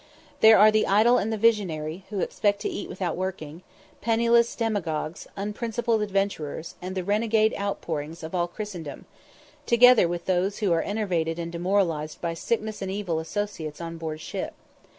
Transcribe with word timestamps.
There 0.39 0.57
are 0.57 0.71
the 0.71 0.87
idle 0.87 1.19
and 1.19 1.31
the 1.31 1.37
visionary, 1.37 2.05
who 2.09 2.21
expect 2.21 2.59
to 2.61 2.67
eat 2.69 2.89
without 2.89 3.15
working; 3.15 3.61
penniless 4.01 4.55
demagogues, 4.55 5.27
unprincipled 5.37 6.01
adventurers, 6.01 6.73
and 6.81 6.95
the 6.95 7.03
renegade 7.03 7.53
outpourings 7.55 8.23
of 8.23 8.33
all 8.33 8.47
Christendom; 8.47 9.05
together 9.67 10.07
with 10.07 10.25
those 10.25 10.57
who 10.57 10.71
are 10.73 10.81
enervated 10.81 11.37
and 11.37 11.51
demoralised 11.51 12.19
by 12.19 12.33
sickness 12.33 12.81
and 12.81 12.89
evil 12.91 13.19
associates 13.19 13.79
on 13.79 13.99
board 13.99 14.19
ship. 14.21 14.55